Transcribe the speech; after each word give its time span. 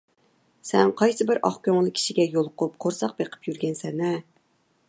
سەن 0.69 0.93
قايسىبىر 1.01 1.41
ئاق 1.49 1.59
كۆڭۈل 1.69 1.91
كىشىگە 1.99 2.25
يولۇقۇپ، 2.39 2.75
قورساق 2.87 3.17
بېقىپ 3.21 3.51
يۈرگەنسەن- 3.51 4.07
ھە! 4.09 4.15